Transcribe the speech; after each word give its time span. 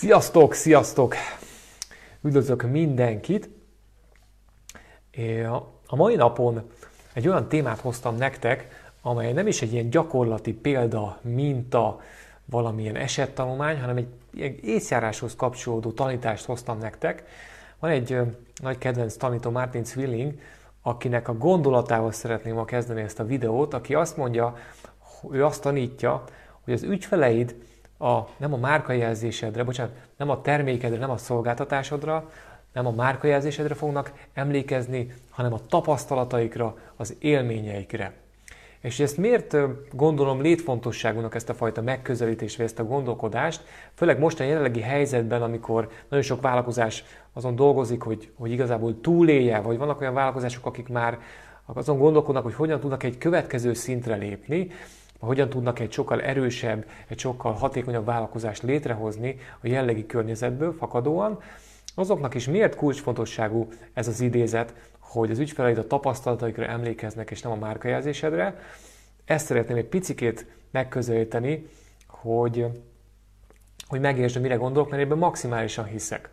Sziasztok, 0.00 0.54
sziasztok! 0.54 1.14
Üdvözlök 2.22 2.62
mindenkit! 2.62 3.48
A 5.86 5.96
mai 5.96 6.14
napon 6.14 6.70
egy 7.12 7.28
olyan 7.28 7.48
témát 7.48 7.80
hoztam 7.80 8.16
nektek, 8.16 8.68
amely 9.02 9.32
nem 9.32 9.46
is 9.46 9.62
egy 9.62 9.72
ilyen 9.72 9.90
gyakorlati 9.90 10.52
példa, 10.52 11.18
minta, 11.22 12.00
valamilyen 12.44 12.96
esettanulmány, 12.96 13.80
hanem 13.80 13.96
egy, 13.96 14.08
észjáráshoz 14.64 15.36
kapcsolódó 15.36 15.90
tanítást 15.90 16.44
hoztam 16.44 16.78
nektek. 16.78 17.24
Van 17.78 17.90
egy 17.90 18.18
nagy 18.62 18.78
kedvenc 18.78 19.16
tanító, 19.16 19.50
Martin 19.50 19.84
Zwilling, 19.84 20.34
akinek 20.82 21.28
a 21.28 21.36
gondolatával 21.36 22.12
szeretném 22.12 22.54
ma 22.54 22.64
kezdeni 22.64 23.00
ezt 23.00 23.20
a 23.20 23.24
videót, 23.26 23.74
aki 23.74 23.94
azt 23.94 24.16
mondja, 24.16 24.56
ő 25.30 25.44
azt 25.44 25.62
tanítja, 25.62 26.24
hogy 26.64 26.72
az 26.72 26.82
ügyfeleid 26.82 27.54
a, 28.00 28.28
nem 28.36 28.52
a 28.52 28.56
márkajelzésedre, 28.56 29.64
bocsánat, 29.64 29.92
nem 30.16 30.30
a 30.30 30.40
termékedre, 30.40 30.98
nem 30.98 31.10
a 31.10 31.16
szolgáltatásodra, 31.16 32.30
nem 32.72 32.86
a 32.86 32.90
márkajelzésedre 32.90 33.74
fognak 33.74 34.12
emlékezni, 34.32 35.14
hanem 35.30 35.52
a 35.52 35.66
tapasztalataikra, 35.68 36.76
az 36.96 37.16
élményeikre. 37.18 38.12
És 38.80 39.00
ezt 39.00 39.16
miért 39.16 39.56
gondolom 39.92 40.40
létfontosságúnak 40.40 41.34
ezt 41.34 41.48
a 41.48 41.54
fajta 41.54 41.82
megközelítést, 41.82 42.56
vagy 42.56 42.66
ezt 42.66 42.78
a 42.78 42.84
gondolkodást, 42.84 43.62
főleg 43.94 44.18
most 44.18 44.40
a 44.40 44.44
jelenlegi 44.44 44.80
helyzetben, 44.80 45.42
amikor 45.42 45.88
nagyon 46.08 46.24
sok 46.24 46.40
vállalkozás 46.40 47.04
azon 47.32 47.56
dolgozik, 47.56 48.02
hogy, 48.02 48.30
hogy 48.34 48.50
igazából 48.50 49.00
túlélje, 49.00 49.60
vagy 49.60 49.78
vannak 49.78 50.00
olyan 50.00 50.14
vállalkozások, 50.14 50.66
akik 50.66 50.88
már 50.88 51.18
azon 51.66 51.98
gondolkodnak, 51.98 52.42
hogy 52.44 52.54
hogyan 52.54 52.80
tudnak 52.80 53.02
egy 53.02 53.18
következő 53.18 53.72
szintre 53.72 54.14
lépni, 54.14 54.70
hogyan 55.26 55.48
tudnak 55.48 55.78
egy 55.78 55.92
sokkal 55.92 56.22
erősebb, 56.22 56.86
egy 57.08 57.18
sokkal 57.18 57.52
hatékonyabb 57.52 58.04
vállalkozást 58.04 58.62
létrehozni 58.62 59.36
a 59.60 59.66
jellegi 59.66 60.06
környezetből 60.06 60.72
fakadóan, 60.72 61.38
azoknak 61.94 62.34
is 62.34 62.46
miért 62.46 62.76
kulcsfontosságú 62.76 63.68
ez 63.92 64.08
az 64.08 64.20
idézet, 64.20 64.74
hogy 64.98 65.30
az 65.30 65.38
ügyfeleid 65.38 65.78
a 65.78 65.86
tapasztalataikra 65.86 66.66
emlékeznek, 66.66 67.30
és 67.30 67.42
nem 67.42 67.52
a 67.52 67.56
márkajelzésedre. 67.56 68.58
Ezt 69.24 69.46
szeretném 69.46 69.76
egy 69.76 69.86
picikét 69.86 70.46
megközelíteni, 70.70 71.66
hogy, 72.06 72.66
hogy 73.88 74.00
megértsd, 74.00 74.40
mire 74.40 74.54
gondolok, 74.54 74.90
mert 74.90 75.02
ebben 75.02 75.18
maximálisan 75.18 75.84
hiszek. 75.84 76.30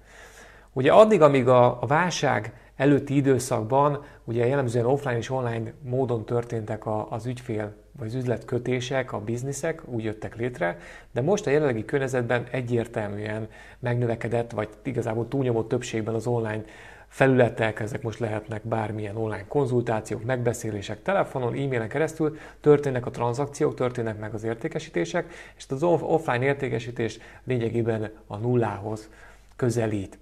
Ugye 0.73 0.91
addig, 0.91 1.21
amíg 1.21 1.47
a, 1.47 1.81
a 1.81 1.85
válság 1.85 2.53
előtti 2.77 3.15
időszakban 3.15 4.03
ugye 4.23 4.45
jellemzően 4.45 4.85
offline 4.85 5.17
és 5.17 5.29
online 5.29 5.73
módon 5.81 6.25
történtek 6.25 6.85
a, 6.85 7.11
az 7.11 7.25
ügyfél 7.25 7.73
vagy 7.97 8.07
az 8.07 8.13
üzletkötések, 8.13 9.13
a 9.13 9.19
bizniszek 9.19 9.81
úgy 9.85 10.03
jöttek 10.03 10.35
létre, 10.35 10.77
de 11.11 11.21
most 11.21 11.47
a 11.47 11.49
jelenlegi 11.49 11.85
környezetben 11.85 12.47
egyértelműen 12.51 13.47
megnövekedett, 13.79 14.51
vagy 14.51 14.69
igazából 14.83 15.27
túlnyomó 15.27 15.63
többségben 15.63 16.13
az 16.13 16.27
online 16.27 16.63
felületek, 17.07 17.79
ezek 17.79 18.01
most 18.01 18.19
lehetnek 18.19 18.67
bármilyen 18.67 19.15
online 19.15 19.47
konzultációk, 19.47 20.23
megbeszélések, 20.23 21.01
telefonon, 21.01 21.53
e-mailen 21.53 21.87
keresztül 21.87 22.37
történnek 22.61 23.05
a 23.05 23.11
tranzakciók, 23.11 23.75
történnek 23.75 24.19
meg 24.19 24.33
az 24.33 24.43
értékesítések, 24.43 25.33
és 25.57 25.65
az 25.69 25.83
offline 25.83 26.45
értékesítés 26.45 27.19
lényegében 27.43 28.11
a 28.27 28.37
nullához 28.37 29.09
közelít. 29.55 30.17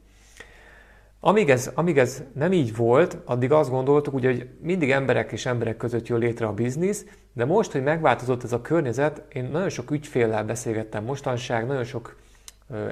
Amíg 1.28 1.50
ez, 1.50 1.72
amíg 1.74 1.98
ez 1.98 2.24
nem 2.34 2.52
így 2.52 2.76
volt, 2.76 3.18
addig 3.26 3.52
azt 3.52 3.70
gondoltuk, 3.70 4.14
ugye, 4.14 4.32
hogy 4.32 4.50
mindig 4.62 4.92
emberek 4.92 5.32
és 5.32 5.46
emberek 5.46 5.78
között 5.78 6.08
jön 6.08 6.20
létre 6.20 6.46
a 6.46 6.54
biznisz, 6.54 7.06
de 7.34 7.46
most, 7.46 7.72
hogy 7.72 7.84
megváltozott 7.84 8.44
ez 8.44 8.54
a 8.54 8.62
környezet, 8.62 9.24
én 9.34 9.44
nagyon 9.52 9.70
sok 9.70 9.92
ügyféllel 9.92 10.44
beszélgettem 10.44 11.04
mostanság, 11.04 11.68
nagyon 11.68 11.84
sok 11.84 12.16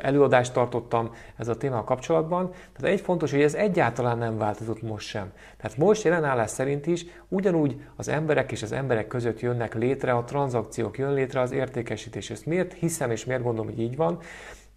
előadást 0.01 0.53
tartottam 0.53 1.11
ez 1.37 1.47
a 1.47 1.57
témával 1.57 1.83
kapcsolatban. 1.83 2.49
Tehát 2.49 2.93
egy 2.93 3.01
fontos, 3.01 3.31
hogy 3.31 3.41
ez 3.41 3.53
egyáltalán 3.53 4.17
nem 4.17 4.37
változott 4.37 4.81
most 4.81 5.07
sem. 5.07 5.31
Tehát 5.57 5.77
most 5.77 6.03
jelenállás 6.03 6.49
szerint 6.49 6.87
is 6.87 7.05
ugyanúgy 7.27 7.81
az 7.95 8.07
emberek 8.07 8.51
és 8.51 8.63
az 8.63 8.71
emberek 8.71 9.07
között 9.07 9.39
jönnek 9.39 9.73
létre 9.73 10.11
a 10.11 10.23
tranzakciók, 10.23 10.97
jön 10.97 11.13
létre 11.13 11.39
az 11.39 11.51
értékesítés. 11.51 12.29
Ezt 12.29 12.45
miért 12.45 12.73
hiszem 12.73 13.11
és 13.11 13.25
miért 13.25 13.43
gondolom, 13.43 13.69
hogy 13.69 13.79
így 13.79 13.95
van? 13.95 14.19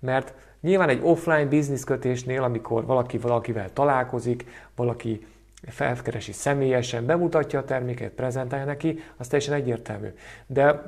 Mert 0.01 0.35
nyilván 0.61 0.89
egy 0.89 1.01
offline 1.03 1.47
business 1.47 1.85
kötésnél, 1.85 2.43
amikor 2.43 2.87
valaki 2.87 3.19
valakivel 3.19 3.73
találkozik, 3.73 4.45
valaki 4.77 5.27
felkeresi 5.67 6.33
személyesen, 6.33 7.07
bemutatja 7.07 7.59
a 7.59 7.65
terméket, 7.65 8.13
prezentálja 8.13 8.65
neki, 8.65 8.99
az 9.17 9.29
teljesen 9.29 9.55
egyértelmű. 9.55 10.09
De 10.47 10.83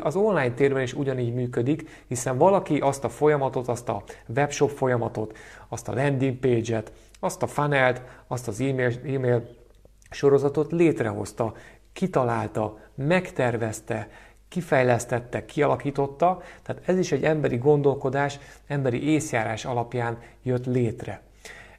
az 0.00 0.16
online 0.16 0.54
térben 0.54 0.82
is 0.82 0.94
ugyanígy 0.94 1.34
működik, 1.34 2.04
hiszen 2.08 2.38
valaki 2.38 2.78
azt 2.78 3.04
a 3.04 3.08
folyamatot, 3.08 3.68
azt 3.68 3.88
a 3.88 4.02
webshop 4.36 4.70
folyamatot, 4.70 5.36
azt 5.68 5.88
a 5.88 5.94
landing 5.94 6.38
page-et, 6.38 6.92
azt 7.20 7.42
a 7.42 7.46
funnelt, 7.46 8.02
azt 8.26 8.48
az 8.48 8.60
e-mail, 8.60 8.92
e-mail 9.04 9.48
sorozatot 10.10 10.72
létrehozta, 10.72 11.54
kitalálta, 11.92 12.78
megtervezte, 12.94 14.08
kifejlesztette, 14.52 15.44
kialakította, 15.44 16.42
tehát 16.62 16.82
ez 16.88 16.98
is 16.98 17.12
egy 17.12 17.24
emberi 17.24 17.56
gondolkodás, 17.56 18.38
emberi 18.66 19.10
észjárás 19.10 19.64
alapján 19.64 20.18
jött 20.42 20.66
létre. 20.66 21.22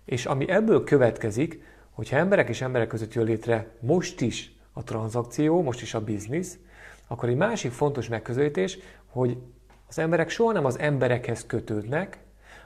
És 0.06 0.26
ami 0.26 0.50
ebből 0.50 0.84
következik, 0.84 1.64
hogyha 1.92 2.18
emberek 2.18 2.50
és 2.50 2.62
emberek 2.62 2.88
között 2.88 3.14
jön 3.14 3.26
létre 3.26 3.68
most 3.80 4.22
is 4.22 4.56
a 4.74 4.84
tranzakció, 4.84 5.62
most 5.62 5.82
is 5.82 5.94
a 5.94 6.02
biznisz, 6.02 6.58
akkor 7.08 7.30
egy 7.30 7.36
másik 7.36 7.72
fontos 7.72 8.08
megközelítés, 8.08 8.78
hogy 9.06 9.38
az 9.90 10.00
emberek 10.00 10.30
soha 10.30 10.52
nem 10.52 10.66
az 10.66 10.80
emberekhez 10.80 11.46
kötődnek, 11.46 12.18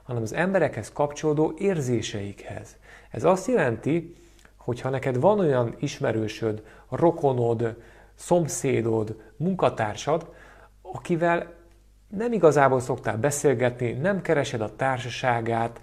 hanem 0.03 0.22
az 0.22 0.34
emberekhez 0.34 0.91
kapcsolódó 0.91 1.53
érzéseikhez. 1.57 2.75
Ez 3.12 3.24
azt 3.24 3.47
jelenti, 3.47 4.16
hogy 4.56 4.81
ha 4.81 4.89
neked 4.89 5.19
van 5.19 5.39
olyan 5.39 5.75
ismerősöd, 5.79 6.63
rokonod, 6.89 7.78
szomszédod, 8.18 9.16
munkatársad, 9.38 10.34
akivel 10.82 11.54
nem 12.08 12.34
igazából 12.34 12.80
szoktál 12.80 13.18
beszélgetni, 13.18 13.92
nem 13.92 14.22
keresed 14.22 14.62
a 14.62 14.76
társaságát, 14.76 15.82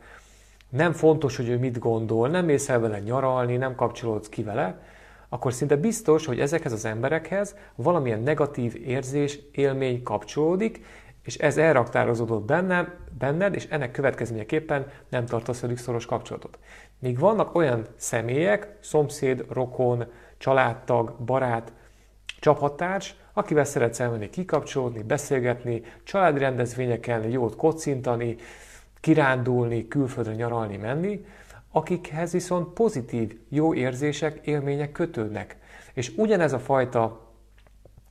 nem 0.69 0.93
fontos, 0.93 1.37
hogy 1.37 1.49
ő 1.49 1.59
mit 1.59 1.79
gondol, 1.79 2.29
nem 2.29 2.45
mész 2.45 2.69
el 2.69 2.81
vele 2.81 2.99
nyaralni, 2.99 3.57
nem 3.57 3.75
kapcsolódsz 3.75 4.29
ki 4.29 4.43
vele, 4.43 4.79
akkor 5.29 5.53
szinte 5.53 5.77
biztos, 5.77 6.27
hogy 6.27 6.41
ezekhez 6.41 6.73
az 6.73 6.85
emberekhez 6.85 7.57
valamilyen 7.75 8.21
negatív 8.21 8.77
érzés, 8.77 9.39
élmény 9.53 10.03
kapcsolódik, 10.03 10.85
és 11.23 11.37
ez 11.37 11.57
elraktározódott 11.57 12.45
bennem, 12.45 12.95
benned, 13.19 13.55
és 13.55 13.67
ennek 13.71 13.91
következményeképpen 13.91 14.87
nem 15.09 15.27
tartasz 15.27 15.61
velük 15.61 15.79
szoros 15.79 16.07
kapcsolatot. 16.07 16.59
Míg 16.99 17.19
vannak 17.19 17.55
olyan 17.55 17.87
személyek, 17.97 18.77
szomszéd, 18.81 19.45
rokon, 19.49 20.05
családtag, 20.39 21.17
barát, 21.25 21.73
csapattárs, 22.45 23.15
akivel 23.33 23.65
szeretsz 23.65 24.01
elmenni 24.01 24.31
kikapcsolódni, 24.31 25.03
beszélgetni, 25.03 25.83
családi 26.03 26.39
rendezvényeken 26.39 27.29
jót 27.29 27.57
kocintani, 27.57 28.37
kirándulni, 29.01 29.89
külföldre 29.89 30.35
nyaralni, 30.35 30.77
menni, 30.77 31.27
akikhez 31.71 32.33
viszont 32.33 32.73
pozitív, 32.73 33.39
jó 33.49 33.75
érzések, 33.75 34.47
élmények 34.47 34.93
kötődnek. 34.93 35.57
És 35.93 36.13
ugyanez 36.17 36.53
a 36.53 36.59
fajta 36.59 37.31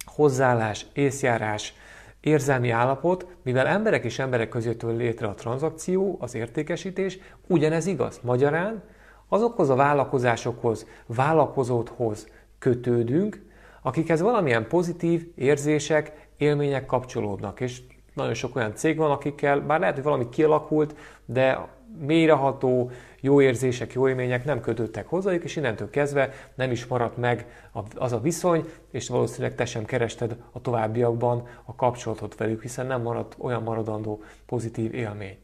hozzáállás, 0.05 0.85
észjárás, 0.93 1.73
érzelmi 2.19 2.69
állapot, 2.69 3.27
mivel 3.41 3.67
emberek 3.67 4.03
és 4.03 4.19
emberek 4.19 4.49
között 4.49 4.81
létre 4.81 5.27
a 5.27 5.33
tranzakció, 5.33 6.17
az 6.19 6.35
értékesítés, 6.35 7.19
ugyanez 7.47 7.85
igaz. 7.85 8.19
Magyarán 8.23 8.83
azokhoz 9.27 9.69
a 9.69 9.75
vállalkozásokhoz, 9.75 10.85
vállalkozódhoz 11.05 12.27
kötődünk, 12.59 13.51
akikhez 13.83 14.21
valamilyen 14.21 14.67
pozitív 14.67 15.27
érzések, 15.35 16.27
élmények 16.37 16.85
kapcsolódnak. 16.85 17.59
És 17.59 17.81
nagyon 18.13 18.33
sok 18.33 18.55
olyan 18.55 18.75
cég 18.75 18.97
van, 18.97 19.11
akikkel 19.11 19.59
bár 19.59 19.79
lehet, 19.79 19.95
hogy 19.95 20.03
valami 20.03 20.29
kialakult, 20.29 20.95
de 21.25 21.67
mélyreható, 21.99 22.91
jó 23.21 23.41
érzések, 23.41 23.93
jó 23.93 24.07
élmények 24.07 24.45
nem 24.45 24.61
kötődtek 24.61 25.07
hozzájuk, 25.07 25.43
és 25.43 25.55
innentől 25.55 25.89
kezdve 25.89 26.29
nem 26.55 26.71
is 26.71 26.85
maradt 26.85 27.17
meg 27.17 27.67
az 27.95 28.13
a 28.13 28.19
viszony, 28.19 28.65
és 28.91 29.09
valószínűleg 29.09 29.55
te 29.55 29.65
sem 29.65 29.85
kerested 29.85 30.35
a 30.51 30.61
továbbiakban 30.61 31.47
a 31.65 31.75
kapcsolatot 31.75 32.35
velük, 32.35 32.61
hiszen 32.61 32.85
nem 32.85 33.01
maradt 33.01 33.35
olyan 33.37 33.63
maradandó 33.63 34.23
pozitív 34.45 34.93
élmény. 34.93 35.37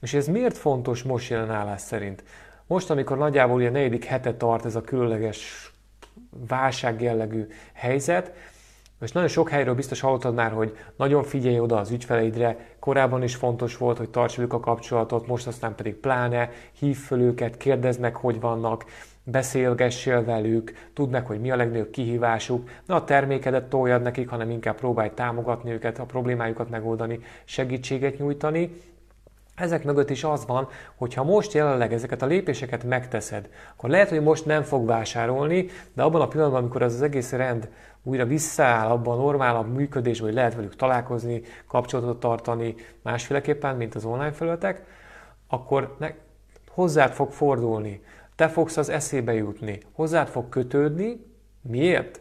És 0.00 0.14
ez 0.14 0.26
miért 0.26 0.56
fontos 0.56 1.02
most 1.02 1.30
jelen 1.30 1.50
állás 1.50 1.80
szerint? 1.80 2.24
Most, 2.66 2.90
amikor 2.90 3.18
nagyjából 3.18 3.60
ilyen 3.60 3.72
negyedik 3.72 4.04
hete 4.04 4.34
tart 4.34 4.64
ez 4.64 4.76
a 4.76 4.80
különleges 4.80 5.72
válság 6.48 7.02
jellegű 7.02 7.46
helyzet, 7.72 8.32
és 9.00 9.12
nagyon 9.12 9.28
sok 9.28 9.48
helyről 9.48 9.74
biztos 9.74 10.00
hallottad 10.00 10.34
már, 10.34 10.52
hogy 10.52 10.76
nagyon 10.96 11.22
figyelj 11.22 11.60
oda 11.60 11.76
az 11.76 11.90
ügyfeleidre, 11.90 12.56
korábban 12.78 13.22
is 13.22 13.34
fontos 13.34 13.76
volt, 13.76 13.98
hogy 13.98 14.10
tarts 14.10 14.36
velük 14.36 14.52
a 14.52 14.60
kapcsolatot, 14.60 15.26
most 15.26 15.46
aztán 15.46 15.74
pedig 15.74 15.94
pláne, 15.94 16.50
hív 16.78 16.96
föl 16.96 17.20
őket, 17.20 17.56
kérdezd 17.56 18.00
meg, 18.00 18.16
hogy 18.16 18.40
vannak, 18.40 18.84
beszélgessél 19.24 20.24
velük, 20.24 20.72
tudd 20.92 21.10
meg, 21.10 21.26
hogy 21.26 21.40
mi 21.40 21.50
a 21.50 21.56
legnagyobb 21.56 21.90
kihívásuk, 21.90 22.68
ne 22.86 22.94
a 22.94 23.04
termékedet 23.04 23.68
toljad 23.68 24.02
nekik, 24.02 24.28
hanem 24.28 24.50
inkább 24.50 24.76
próbálj 24.76 25.10
támogatni 25.14 25.70
őket, 25.70 25.98
a 25.98 26.04
problémájukat 26.04 26.70
megoldani, 26.70 27.20
segítséget 27.44 28.18
nyújtani, 28.18 28.70
ezek 29.54 29.84
mögött 29.84 30.10
is 30.10 30.24
az 30.24 30.46
van, 30.46 30.68
hogy 30.94 31.14
ha 31.14 31.24
most 31.24 31.52
jelenleg 31.52 31.92
ezeket 31.92 32.22
a 32.22 32.26
lépéseket 32.26 32.84
megteszed, 32.84 33.48
akkor 33.76 33.90
lehet, 33.90 34.08
hogy 34.08 34.22
most 34.22 34.46
nem 34.46 34.62
fog 34.62 34.86
vásárolni, 34.86 35.66
de 35.94 36.02
abban 36.02 36.20
a 36.20 36.28
pillanatban, 36.28 36.60
amikor 36.60 36.82
ez 36.82 36.94
az 36.94 37.02
egész 37.02 37.32
rend 37.32 37.68
újra 38.02 38.24
visszaáll 38.24 38.90
abban 38.90 39.18
a 39.18 39.22
normálabb 39.22 39.74
működésben, 39.74 40.26
hogy 40.26 40.36
lehet 40.36 40.54
velük 40.54 40.76
találkozni, 40.76 41.42
kapcsolatot 41.66 42.20
tartani 42.20 42.74
másféleképpen, 43.02 43.76
mint 43.76 43.94
az 43.94 44.04
online 44.04 44.32
felületek, 44.32 44.84
akkor 45.48 45.96
ne, 45.98 46.10
hozzád 46.68 47.12
fog 47.12 47.32
fordulni, 47.32 48.02
te 48.36 48.48
fogsz 48.48 48.76
az 48.76 48.88
eszébe 48.88 49.34
jutni, 49.34 49.80
hozzád 49.92 50.28
fog 50.28 50.48
kötődni. 50.48 51.32
Miért? 51.62 52.20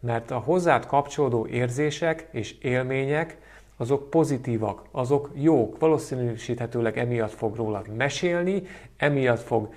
Mert 0.00 0.30
a 0.30 0.38
hozzád 0.38 0.86
kapcsolódó 0.86 1.46
érzések 1.46 2.28
és 2.30 2.58
élmények 2.58 3.38
azok 3.80 4.10
pozitívak, 4.10 4.82
azok 4.90 5.30
jók, 5.34 5.78
valószínűsíthetőleg 5.78 6.98
emiatt 6.98 7.32
fog 7.32 7.56
rólad 7.56 7.88
mesélni, 7.96 8.62
emiatt 8.96 9.40
fog, 9.40 9.68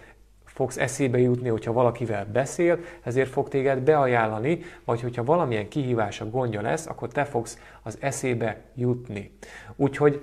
fogsz 0.45 0.77
eszébe 0.77 1.19
jutni, 1.19 1.50
hogyha 1.50 1.74
valakivel 1.74 2.25
beszél, 2.25 2.80
ezért 3.03 3.30
fog 3.30 3.48
téged 3.48 3.80
beajánlani, 3.80 4.59
vagy 4.86 5.01
hogyha 5.01 5.24
valamilyen 5.24 5.68
kihívása, 5.68 6.30
gondja 6.30 6.62
lesz, 6.62 6.88
akkor 6.88 7.07
te 7.09 7.25
fogsz 7.25 7.59
az 7.83 7.98
eszébe 8.00 8.62
jutni. 8.75 9.38
Úgyhogy 9.75 10.21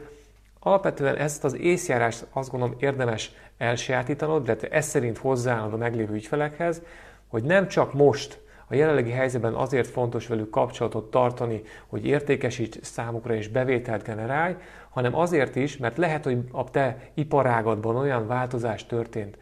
alapvetően 0.61 1.17
ezt 1.17 1.45
az 1.45 1.57
észjárást 1.57 2.27
azt 2.33 2.51
gondolom 2.51 2.75
érdemes 2.79 3.33
elsajátítanod, 3.59 4.45
te 4.45 4.69
ezt 4.69 4.89
szerint 4.89 5.19
hozzáállod 5.19 5.73
a 5.73 5.77
meglévő 5.77 6.15
ügyfelekhez, 6.15 6.83
hogy 7.29 7.43
nem 7.43 7.69
csak 7.69 7.95
most 7.95 8.41
a 8.69 8.75
jelenlegi 8.75 9.11
helyzetben 9.11 9.55
azért 9.55 9.89
fontos 9.89 10.27
velük 10.27 10.51
kapcsolatot 10.51 11.11
tartani, 11.11 11.63
hogy 11.87 12.07
értékesíts 12.07 12.79
számukra 12.81 13.35
és 13.35 13.49
bevételt 13.49 14.03
generálj, 14.03 14.55
hanem 14.89 15.15
azért 15.15 15.57
is, 15.57 15.77
mert 15.77 15.97
lehet, 15.97 16.25
hogy 16.25 16.39
a 16.53 16.65
te 16.65 17.11
iparágadban 17.15 17.97
olyan 17.97 18.27
változás 18.27 18.87
történt, 18.87 19.39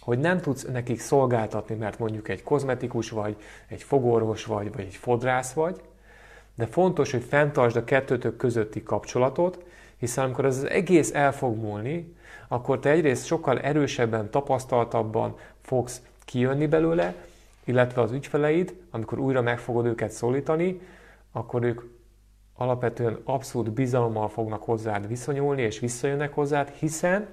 hogy 0.00 0.18
nem 0.18 0.40
tudsz 0.40 0.64
nekik 0.64 1.00
szolgáltatni, 1.00 1.74
mert 1.74 1.98
mondjuk 1.98 2.28
egy 2.28 2.42
kozmetikus 2.42 3.10
vagy, 3.10 3.36
egy 3.68 3.82
fogorvos 3.82 4.44
vagy, 4.44 4.72
vagy 4.72 4.84
egy 4.84 4.94
fodrász 4.94 5.52
vagy, 5.52 5.80
de 6.54 6.66
fontos, 6.66 7.10
hogy 7.10 7.24
fenntartsd 7.24 7.76
a 7.76 7.84
kettőtök 7.84 8.36
közötti 8.36 8.82
kapcsolatot, 8.82 9.64
hiszen 9.98 10.24
amikor 10.24 10.44
ez 10.44 10.56
az 10.56 10.68
egész 10.68 11.14
el 11.14 11.32
fog 11.32 11.56
múlni, 11.56 12.14
akkor 12.48 12.78
te 12.78 12.90
egyrészt 12.90 13.26
sokkal 13.26 13.60
erősebben, 13.60 14.30
tapasztaltabban 14.30 15.36
fogsz 15.60 16.00
kijönni 16.24 16.66
belőle, 16.66 17.14
illetve 17.66 18.00
az 18.00 18.12
ügyfeleid, 18.12 18.74
amikor 18.90 19.18
újra 19.18 19.42
meg 19.42 19.58
fogod 19.58 19.86
őket 19.86 20.10
szólítani, 20.10 20.80
akkor 21.32 21.62
ők 21.62 21.80
alapvetően 22.54 23.20
abszolút 23.24 23.72
bizalommal 23.72 24.28
fognak 24.28 24.62
hozzád 24.62 25.08
viszonyulni, 25.08 25.62
és 25.62 25.78
visszajönnek 25.78 26.34
hozzád, 26.34 26.68
hiszen 26.68 27.28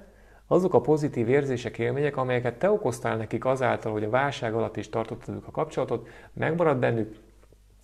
azok 0.46 0.74
a 0.74 0.80
pozitív 0.80 1.28
érzések, 1.28 1.78
élmények, 1.78 2.16
amelyeket 2.16 2.58
te 2.58 2.70
okoztál 2.70 3.16
nekik 3.16 3.44
azáltal, 3.44 3.92
hogy 3.92 4.04
a 4.04 4.10
válság 4.10 4.54
alatt 4.54 4.76
is 4.76 4.88
tartottad 4.88 5.42
a 5.46 5.50
kapcsolatot, 5.50 6.08
megmarad 6.32 6.78
bennük, 6.78 7.16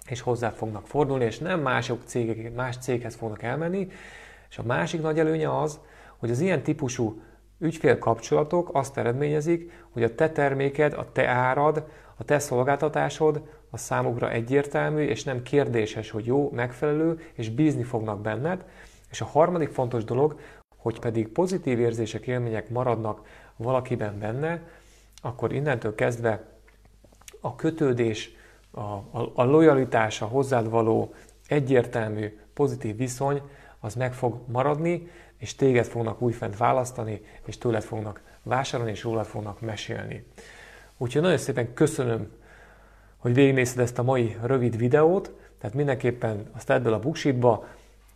és 0.08 0.20
hozzá 0.20 0.50
fognak 0.50 0.86
fordulni, 0.86 1.24
és 1.24 1.38
nem 1.38 1.60
mások 1.60 2.00
cégek, 2.04 2.54
más 2.54 2.76
céghez 2.76 3.14
fognak 3.14 3.42
elmenni. 3.42 3.88
És 4.50 4.58
a 4.58 4.62
másik 4.62 5.02
nagy 5.02 5.18
előnye 5.18 5.58
az, 5.58 5.80
hogy 6.16 6.30
az 6.30 6.40
ilyen 6.40 6.62
típusú 6.62 7.22
ügyfélkapcsolatok 7.58 8.70
azt 8.72 8.98
eredményezik, 8.98 9.72
hogy 9.90 10.02
a 10.02 10.14
te 10.14 10.30
terméked, 10.30 10.92
a 10.92 11.12
te 11.12 11.26
árad, 11.26 11.84
a 12.20 12.24
te 12.24 12.38
szolgáltatásod 12.38 13.42
a 13.70 13.76
számukra 13.76 14.30
egyértelmű, 14.30 15.02
és 15.02 15.24
nem 15.24 15.42
kérdéses, 15.42 16.10
hogy 16.10 16.26
jó, 16.26 16.50
megfelelő, 16.50 17.20
és 17.32 17.50
bízni 17.50 17.82
fognak 17.82 18.20
benned. 18.20 18.64
És 19.10 19.20
a 19.20 19.24
harmadik 19.24 19.68
fontos 19.68 20.04
dolog, 20.04 20.40
hogy 20.76 20.98
pedig 20.98 21.28
pozitív 21.28 21.78
érzések, 21.78 22.26
élmények 22.26 22.68
maradnak 22.68 23.26
valakiben 23.56 24.18
benne, 24.18 24.62
akkor 25.22 25.52
innentől 25.52 25.94
kezdve 25.94 26.44
a 27.40 27.54
kötődés, 27.54 28.30
a, 28.70 28.80
a, 28.80 29.32
a 29.34 29.44
lojalitás, 29.44 30.22
a 30.22 30.26
hozzád 30.26 30.70
való 30.70 31.14
egyértelmű 31.48 32.38
pozitív 32.54 32.96
viszony, 32.96 33.42
az 33.78 33.94
meg 33.94 34.14
fog 34.14 34.40
maradni, 34.46 35.10
és 35.36 35.54
téged 35.54 35.86
fognak 35.86 36.20
újfent 36.22 36.56
választani, 36.56 37.22
és 37.44 37.58
tőled 37.58 37.82
fognak 37.82 38.20
vásárolni, 38.42 38.92
és 38.92 39.02
rólad 39.02 39.26
fognak 39.26 39.60
mesélni. 39.60 40.26
Úgyhogy 41.02 41.22
nagyon 41.22 41.38
szépen 41.38 41.74
köszönöm, 41.74 42.32
hogy 43.16 43.34
végignézted 43.34 43.82
ezt 43.82 43.98
a 43.98 44.02
mai 44.02 44.36
rövid 44.42 44.76
videót, 44.76 45.32
tehát 45.58 45.76
mindenképpen 45.76 46.50
azt 46.52 46.66
tedd 46.66 46.86
el 46.86 46.92
a 46.92 46.98
buksitba, 46.98 47.64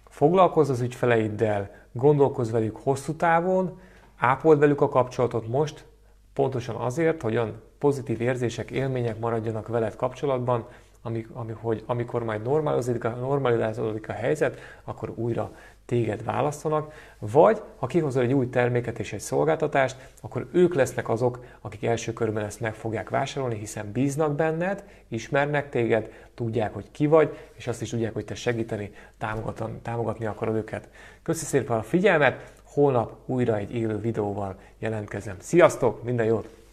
foglalkozz 0.09 0.71
az 0.71 0.81
ügyfeleiddel, 0.81 1.71
gondolkozz 1.93 2.51
velük 2.51 2.77
hosszú 2.77 3.13
távon, 3.13 3.81
ápold 4.17 4.59
velük 4.59 4.81
a 4.81 4.89
kapcsolatot 4.89 5.49
most, 5.49 5.85
pontosan 6.33 6.75
azért, 6.77 7.23
hogy 7.23 7.33
olyan 7.33 7.63
pozitív 7.79 8.21
érzések, 8.21 8.71
élmények 8.71 9.19
maradjanak 9.19 9.69
veled 9.69 9.97
kapcsolatban, 9.97 10.67
amik, 11.07 11.29
ami, 11.33 11.53
hogy 11.53 11.83
amikor 11.87 12.25
majd 12.25 12.43
normalizálódik, 12.43 13.03
normalizálódik 13.03 14.09
a 14.09 14.13
helyzet, 14.13 14.59
akkor 14.85 15.13
újra 15.15 15.51
téged 15.87 16.25
választanak, 16.25 16.93
vagy 17.19 17.63
ha 17.77 17.87
kihozol 17.87 18.23
egy 18.23 18.33
új 18.33 18.49
terméket 18.49 18.99
és 18.99 19.13
egy 19.13 19.21
szolgáltatást, 19.21 19.97
akkor 20.21 20.47
ők 20.53 20.75
lesznek 20.75 21.09
azok, 21.09 21.45
akik 21.61 21.85
első 21.85 22.13
körben 22.13 22.45
ezt 22.45 22.61
meg 22.61 22.75
fogják 22.75 23.09
vásárolni, 23.11 23.59
hiszen 23.59 23.93
bíznak 23.93 24.35
benned, 24.35 24.85
ismernek 25.09 25.71
téged, 25.71 26.13
tudják, 26.35 26.75
hogy 26.75 26.91
ki 26.91 27.07
vagy, 27.07 27.37
és 27.55 27.67
azt 27.67 27.83
is 27.83 27.91
tudják, 27.91 28.15
hogy 28.15 28.25
te 28.25 28.35
segíteni, 28.35 28.91
támogatni, 29.19 29.79
támogatni 29.83 30.27
akarod 30.27 30.55
őket. 30.55 30.89
Köszönöm 31.23 31.49
szépen 31.49 31.77
a 31.77 31.83
figyelmet, 31.83 32.53
holnap 32.63 33.17
újra 33.27 33.57
egy 33.57 33.75
élő 33.75 33.99
videóval 33.99 34.57
jelentkezem. 34.79 35.37
Sziasztok, 35.39 36.03
minden 36.03 36.27
jót! 36.27 36.64